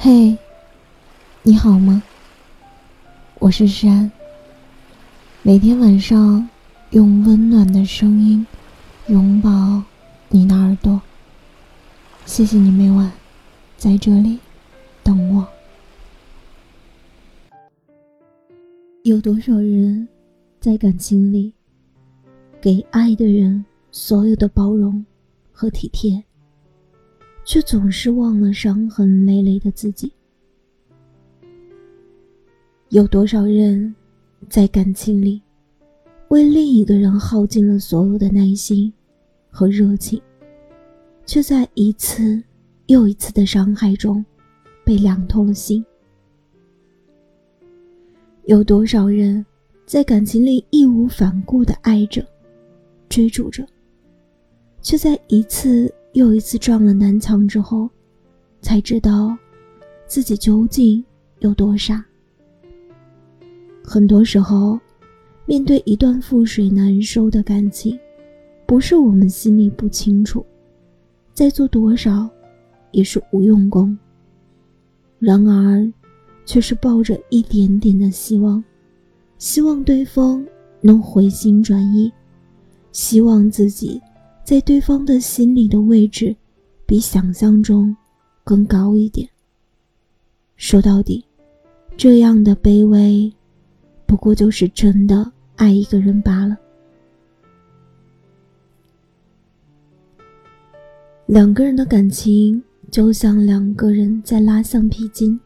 [0.00, 0.38] 嘿，
[1.42, 2.00] 你好吗？
[3.40, 4.08] 我是山。
[5.42, 6.48] 每天晚上
[6.90, 8.46] 用温暖的声音
[9.08, 9.82] 拥抱
[10.28, 11.02] 你的耳朵。
[12.26, 13.10] 谢谢你每晚
[13.76, 14.38] 在这里
[15.02, 15.44] 等我。
[19.02, 20.06] 有多少人
[20.60, 21.52] 在感情里
[22.60, 25.04] 给爱的人所有的包容
[25.50, 26.22] 和体贴？
[27.48, 30.12] 却总是忘了伤痕累累的自己。
[32.90, 33.94] 有多少人，
[34.50, 35.40] 在感情里，
[36.28, 38.92] 为另一个人耗尽了所有的耐心
[39.48, 40.20] 和热情，
[41.24, 42.38] 却在一次
[42.84, 44.22] 又一次的伤害中，
[44.84, 45.82] 被凉透了心。
[48.44, 49.42] 有多少人，
[49.86, 52.22] 在感情里义无反顾的爱着、
[53.08, 53.66] 追逐着，
[54.82, 55.90] 却在一次。
[56.12, 57.88] 又一次撞了南墙之后，
[58.60, 59.36] 才知道
[60.06, 61.04] 自己究竟
[61.40, 62.04] 有多傻。
[63.84, 64.78] 很多时候，
[65.46, 67.98] 面对一段覆水难收的感情，
[68.66, 70.44] 不是我们心里不清楚，
[71.32, 72.28] 再做多少
[72.90, 73.96] 也是无用功。
[75.18, 75.90] 然而，
[76.44, 78.62] 却是抱着一点点的希望，
[79.38, 80.44] 希望对方
[80.80, 82.12] 能回心转意，
[82.92, 84.00] 希望自己。
[84.48, 86.34] 在对方的心里的位置，
[86.86, 87.94] 比想象中
[88.42, 89.28] 更高一点。
[90.56, 91.22] 说到底，
[91.98, 93.30] 这样的卑微，
[94.06, 96.56] 不过就是真的爱一个人罢了。
[101.26, 105.38] 两个人的感情就像两个人在拉橡皮筋，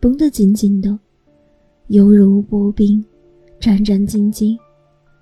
[0.00, 0.98] 绷得紧紧的，
[1.86, 3.04] 犹如薄冰，
[3.60, 4.58] 战战兢兢，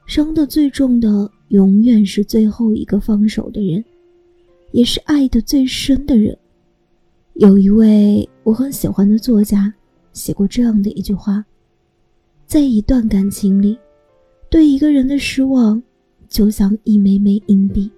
[0.07, 1.31] 伤得最重的。
[1.53, 3.85] 永远是最后一个放手的人，
[4.71, 6.37] 也是爱的最深的人。
[7.35, 9.73] 有一位我很喜欢的作家
[10.15, 11.45] 写过这样的一句话：
[12.47, 13.77] 在一段感情里，
[14.49, 15.83] 对一个人的失望，
[16.27, 17.91] 就像一枚枚硬币，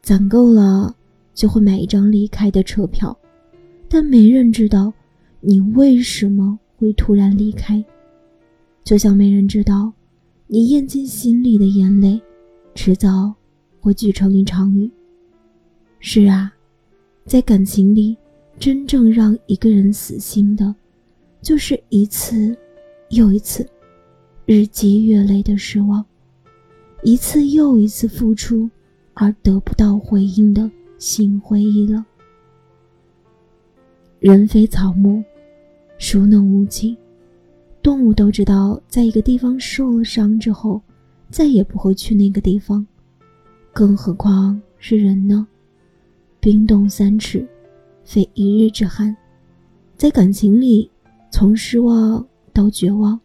[0.00, 0.94] 攒够了
[1.34, 3.16] 就会买一张离开的车票，
[3.88, 4.92] 但没人知道
[5.40, 7.84] 你为什么会突然离开，
[8.84, 9.92] 就像没人知道
[10.46, 12.20] 你咽进心里的眼泪。
[12.82, 13.30] 迟早
[13.78, 14.90] 会聚成一场雨。
[15.98, 16.50] 是啊，
[17.26, 18.16] 在感情里，
[18.58, 20.74] 真正让一个人死心的，
[21.42, 22.56] 就是一次
[23.10, 23.68] 又一次
[24.46, 26.02] 日积月累的失望，
[27.02, 28.66] 一次又一次付出
[29.12, 32.02] 而得不到回应的心灰意冷。
[34.20, 35.22] 人非草木，
[35.98, 36.96] 孰能无情？
[37.82, 40.80] 动物都知道，在一个地方受了伤之后。
[41.30, 42.84] 再也不会去那个地方，
[43.72, 45.46] 更何况是人呢？
[46.40, 47.46] 冰冻三尺，
[48.04, 49.16] 非一日之寒。
[49.96, 50.90] 在感情里，
[51.30, 53.20] 从失望到绝望，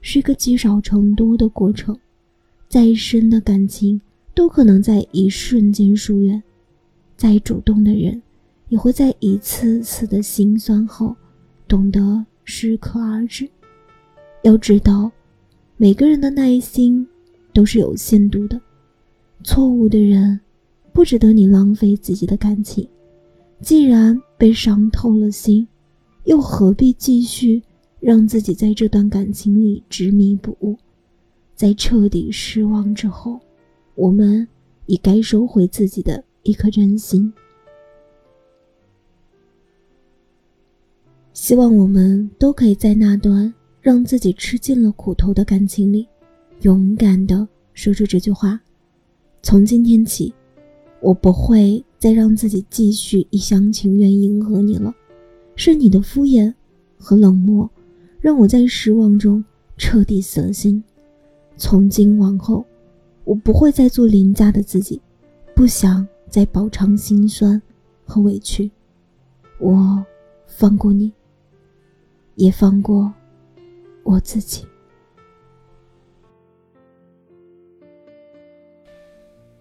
[0.00, 1.98] 是一个积少成多的过程。
[2.68, 4.00] 再深的感情，
[4.34, 6.42] 都可能在一瞬间疏远；
[7.16, 8.20] 再主动的人，
[8.68, 11.16] 也会在一次次的心酸后，
[11.66, 13.48] 懂得适可而止。
[14.42, 15.10] 要知道，
[15.76, 17.06] 每个人的耐心。
[17.56, 18.60] 都是有限度的，
[19.42, 20.38] 错误的人
[20.92, 22.86] 不值得你浪费自己的感情。
[23.62, 25.66] 既然被伤透了心，
[26.24, 27.62] 又何必继续
[27.98, 30.76] 让自己在这段感情里执迷不悟？
[31.54, 33.40] 在彻底失望之后，
[33.94, 34.46] 我们
[34.84, 37.32] 也该收回自己的一颗真心。
[41.32, 43.50] 希望我们都可以在那段
[43.80, 46.06] 让自己吃尽了苦头的感情里。
[46.62, 48.60] 勇敢的说出这句话。
[49.42, 50.34] 从今天起，
[51.00, 54.94] 我不会再让自己继续一厢情愿迎合你了。
[55.54, 56.52] 是你的敷衍
[56.98, 57.68] 和冷漠，
[58.20, 59.44] 让我在失望中
[59.76, 60.82] 彻底死了心。
[61.56, 62.64] 从今往后，
[63.24, 65.00] 我不会再做廉价的自己，
[65.54, 67.60] 不想再饱尝心酸
[68.04, 68.70] 和委屈。
[69.58, 70.04] 我
[70.46, 71.12] 放过你，
[72.34, 73.12] 也放过
[74.02, 74.66] 我自己。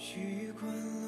[0.00, 0.99] 习惯了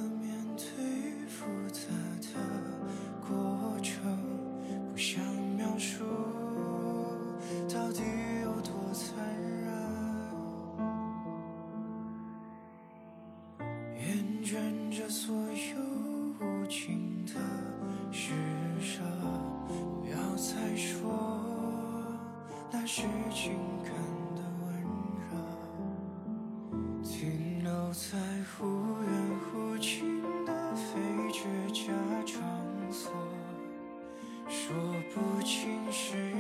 [34.53, 34.77] 说
[35.15, 36.32] 不清是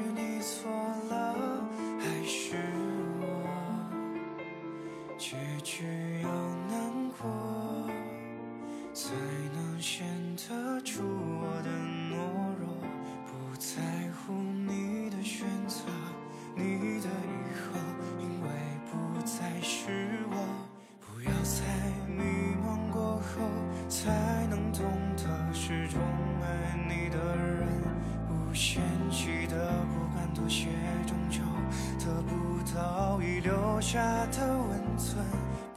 [33.22, 34.02] 你留下
[34.32, 35.24] 的温存。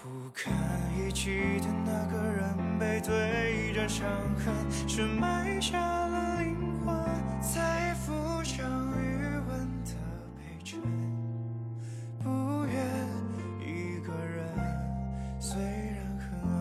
[0.02, 0.52] 不堪
[0.98, 4.52] 一击的那个人，背对着伤痕，
[4.90, 6.96] 是埋下了灵魂，
[7.40, 8.66] 在浮上
[9.00, 9.92] 余温的
[10.36, 10.82] 陪衬。
[12.24, 12.84] 不愿
[13.62, 14.44] 一个人，
[15.40, 16.52] 虽然很安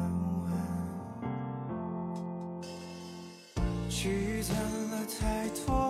[3.57, 4.55] 稳，积攒
[4.91, 5.84] 了太多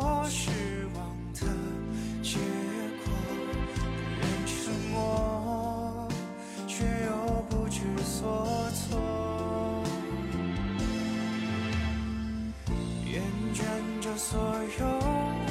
[14.26, 14.86] 所有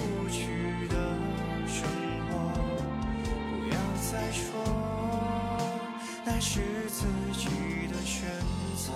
[0.01, 0.95] 无趣的
[1.67, 1.87] 生
[2.27, 2.31] 活，
[3.21, 4.41] 不要再说
[6.25, 6.59] 那是
[6.89, 7.45] 自己
[7.87, 8.27] 的选
[8.75, 8.91] 择，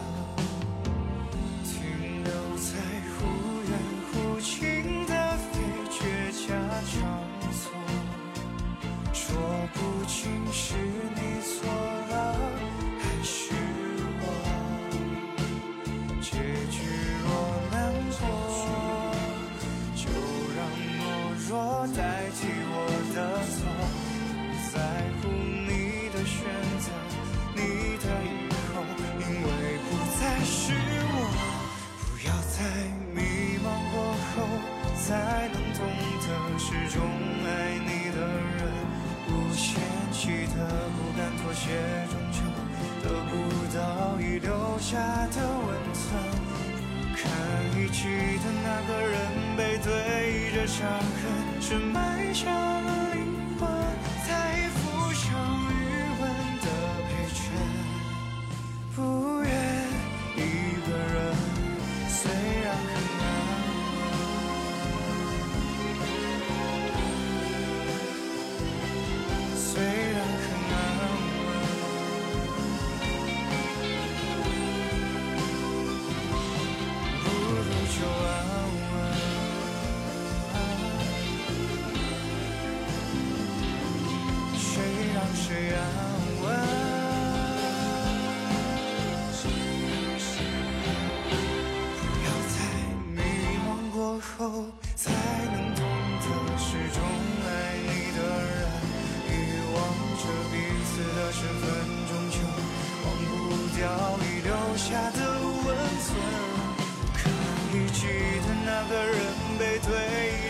[21.96, 22.76] 代替我
[23.14, 23.18] 的
[23.54, 23.58] 错。
[24.48, 24.76] 不在
[25.22, 26.36] 乎你的选
[26.80, 26.86] 择，
[27.56, 27.60] 你
[28.04, 28.28] 的以
[28.74, 28.82] 后，
[29.20, 29.50] 因为
[29.86, 29.88] 不
[30.20, 30.74] 再是
[31.14, 31.16] 我。
[32.00, 32.58] 不要在
[33.14, 33.18] 迷
[33.64, 33.96] 茫过
[34.34, 34.36] 后
[35.06, 35.06] 才
[35.54, 35.80] 能懂
[36.24, 36.26] 得，
[36.60, 36.96] 始终
[37.46, 37.48] 爱
[37.80, 38.18] 你的
[38.58, 38.60] 人，
[39.28, 39.66] 不嫌
[40.12, 40.20] 弃
[40.54, 40.58] 的，
[40.94, 41.66] 不敢妥协，
[42.12, 42.36] 终究
[43.04, 43.32] 得不
[43.76, 43.78] 到
[44.20, 44.48] 已留
[44.80, 44.98] 下
[45.28, 45.38] 的
[45.68, 45.97] 温存。
[47.28, 47.36] 看
[47.80, 48.08] 一起
[48.40, 49.16] 的那个人，
[49.58, 53.16] 背对着伤痕，却埋下了
[94.38, 94.66] 后
[94.96, 95.82] 才能懂
[96.22, 96.26] 得，
[96.60, 97.02] 始终
[97.44, 97.48] 爱
[97.82, 98.54] 你的人，
[99.26, 99.34] 遗
[99.74, 99.76] 忘
[100.14, 101.66] 着彼此的身份，
[102.06, 102.38] 终究
[103.04, 103.30] 忘不
[103.76, 103.82] 掉
[104.22, 105.68] 你留下的温
[106.06, 106.08] 存。
[107.16, 107.20] 看
[107.74, 108.06] 一起
[108.46, 109.18] 的那个人，
[109.58, 109.90] 背对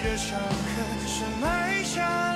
[0.03, 0.75] 着伤痕，
[1.07, 2.35] 深埋下